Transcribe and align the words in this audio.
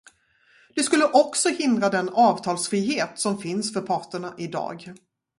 Det 0.75 0.83
skulle 0.83 1.05
också 1.11 1.49
hindra 1.49 1.89
den 1.89 2.09
avtalsfrihet 2.09 3.19
som 3.19 3.37
finns 3.37 3.73
för 3.73 3.81
parterna 3.81 4.33
i 4.37 4.47
dag. 4.47 4.93